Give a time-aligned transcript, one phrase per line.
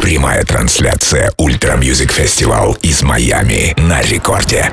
[0.00, 4.72] Прямая трансляция Ультра Мьюзик Фестивал из Майами на рекорде.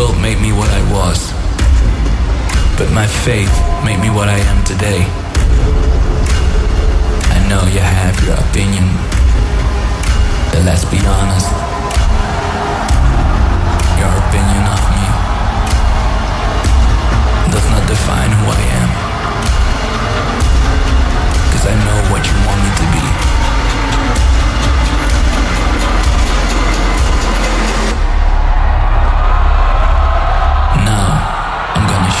[0.00, 1.18] world made me what I was,
[2.78, 3.52] but my faith
[3.84, 5.02] made me what I am today.
[7.36, 8.86] I know you have your opinion,
[10.50, 11.52] but let's be honest.
[14.00, 15.04] Your opinion of me
[17.52, 18.90] does not define who I am.
[21.52, 23.29] Cause I know what you want me to be.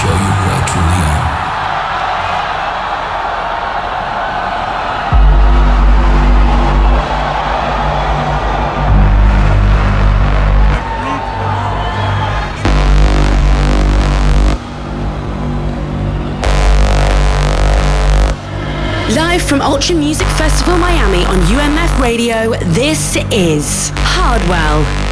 [0.00, 0.60] show you where.
[19.14, 25.09] Live from Ultra Music Festival Miami on UMF Radio, this is Hardwell.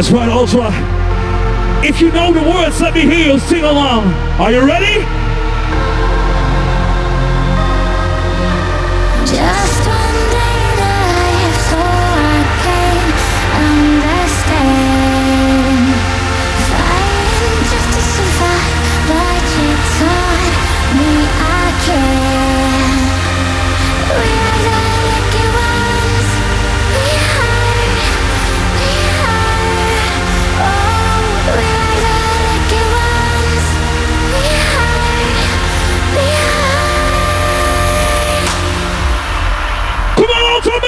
[0.00, 0.70] That's right, Ultra.
[1.86, 4.06] If you know the words, let me hear you sing along.
[4.40, 5.19] Are you ready?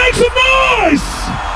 [0.03, 1.52] make some noise!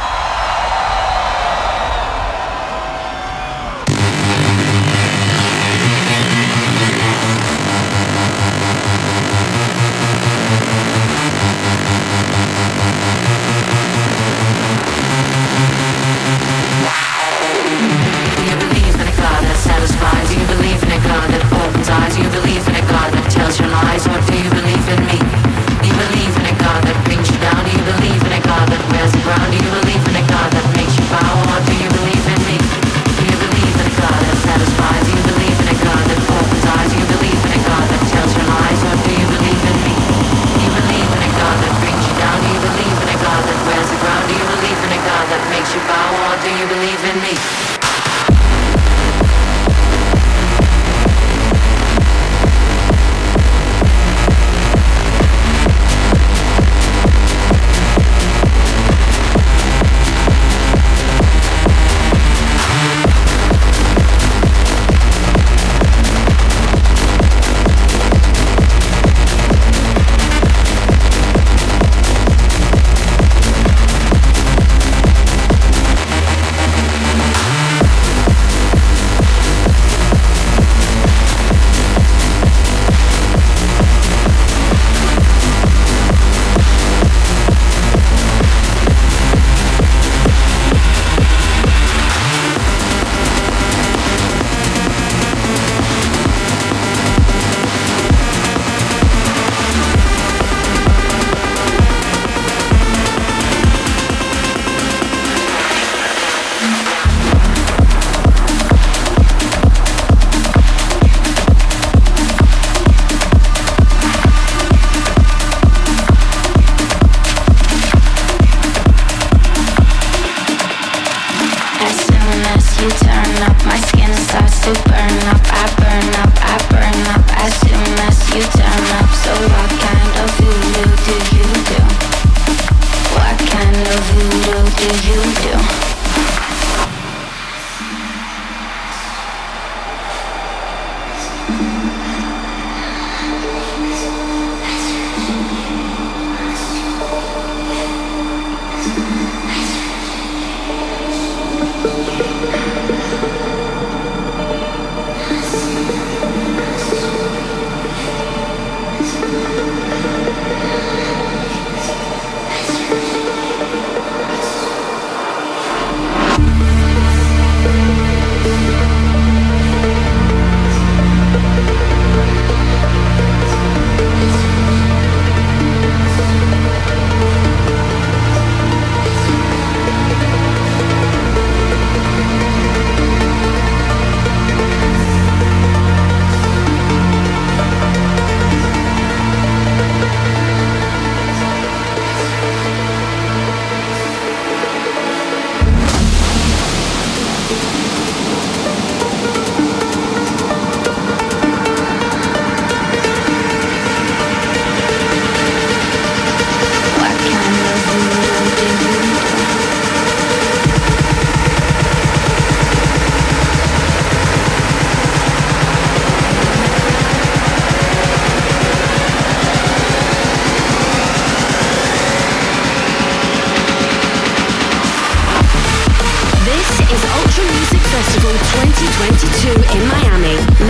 [228.36, 230.65] 2022 in Miami.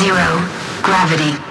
[0.00, 0.48] Zero.
[0.82, 1.49] Gravity.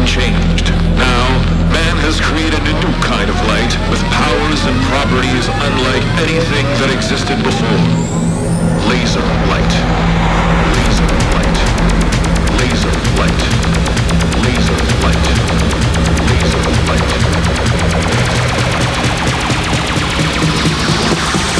[0.00, 0.70] unchanged.
[0.98, 1.26] Now,
[1.70, 6.90] man has created a new kind of light with powers and properties unlike anything that
[6.90, 7.82] existed before.
[8.90, 9.74] Laser light.
[10.78, 11.58] Laser light.
[12.58, 13.42] Laser light.
[14.42, 15.26] Laser light.
[16.30, 17.10] Laser light.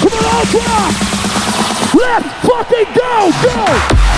[0.02, 0.74] Come on, Ultra!
[1.94, 3.14] Let's fucking go!
[3.42, 4.13] Go!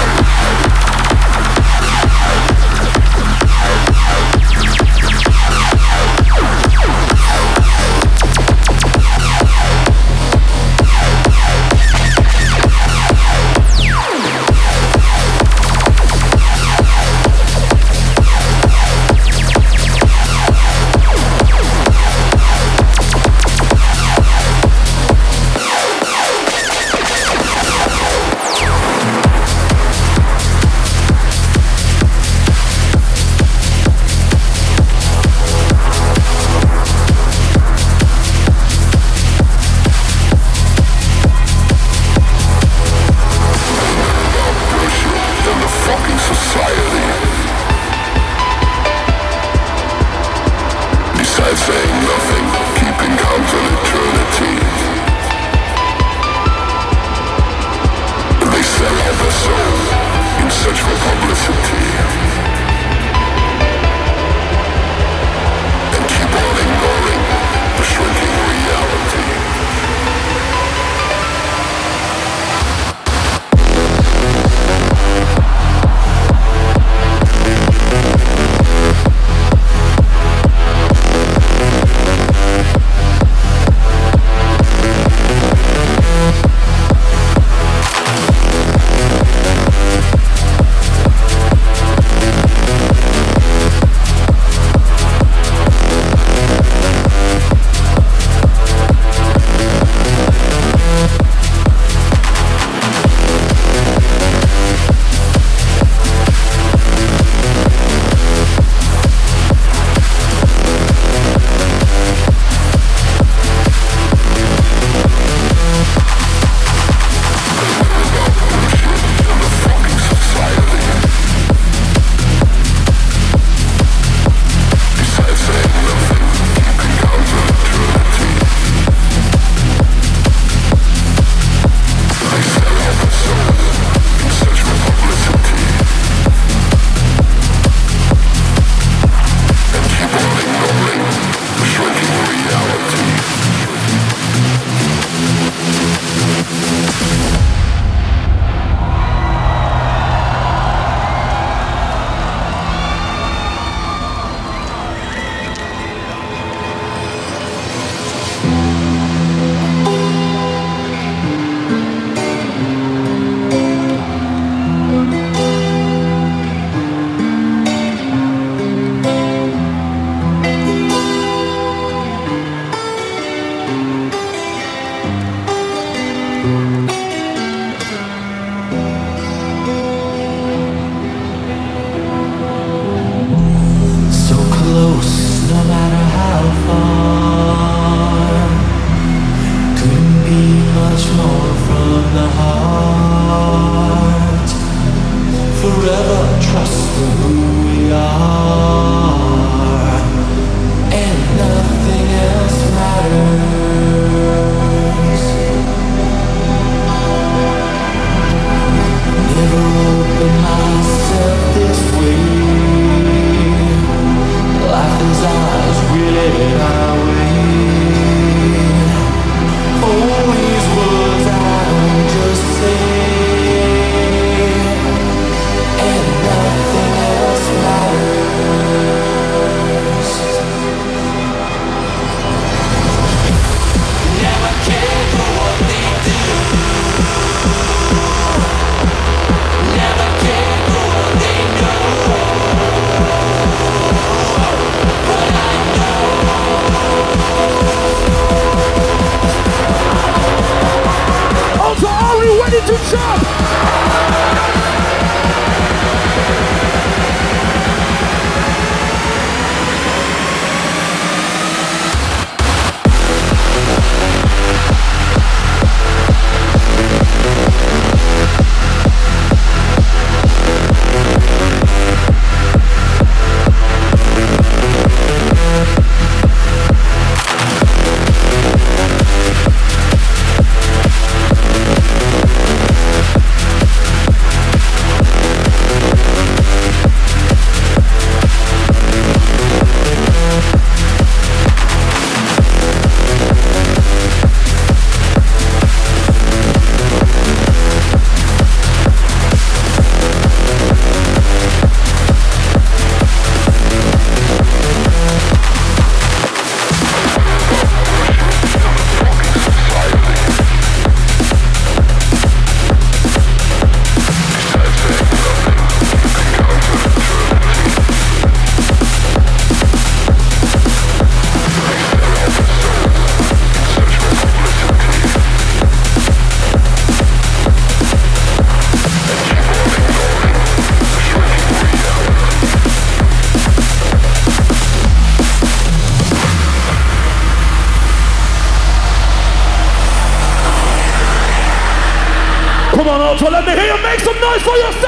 [344.47, 344.86] For yourself!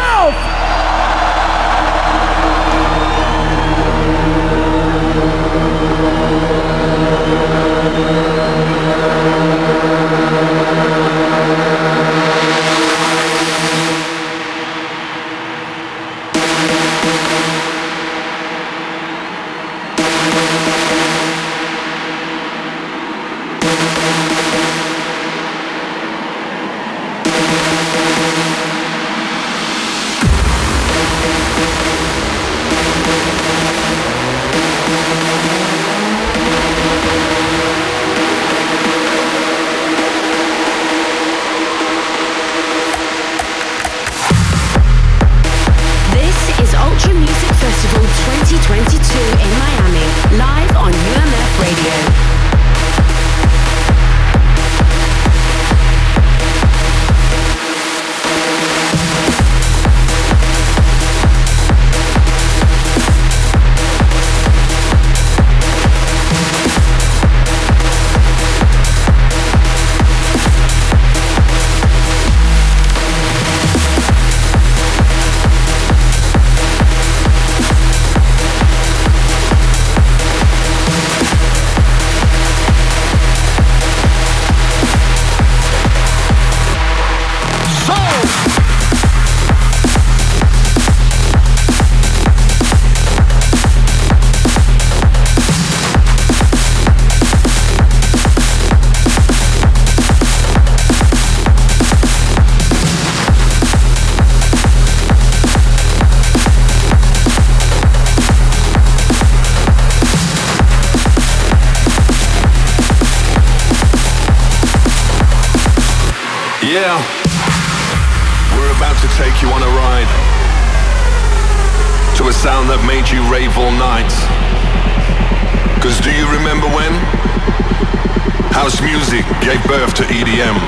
[129.49, 130.61] gave birth to EDM.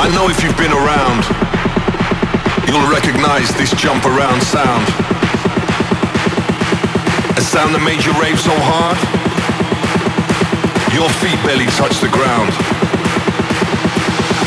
[0.00, 1.20] I know if you've been around,
[2.64, 4.88] you'll recognize this jump around sound.
[7.36, 8.96] A sound that made you rave so hard,
[10.96, 12.48] your feet barely touch the ground.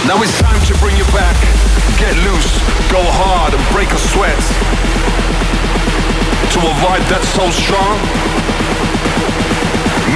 [0.10, 1.38] Now it's time to bring you back,
[2.02, 2.50] get loose,
[2.90, 4.42] go hard and break a sweat.
[6.50, 8.02] To a vibe that's so strong,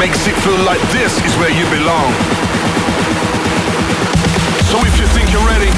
[0.02, 2.39] makes it feel like this is where you belong.
[4.70, 5.74] So if you think you're ready,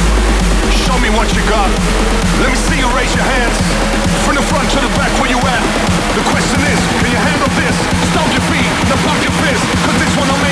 [0.83, 1.71] show me what you got.
[2.43, 3.55] Let me see you raise your hands
[4.27, 5.63] from the front to the back where you at.
[6.11, 7.75] The question is, can you handle this?
[8.11, 10.50] Stomp your feet, now pump your fist, cause this one I'm